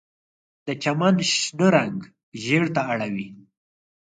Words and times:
د 0.65 0.67
چمن 0.83 1.15
شنه 1.31 1.67
رنګ 1.75 1.97
ژیړ 2.41 2.63
ته 2.75 2.81
اړوي 2.91 3.27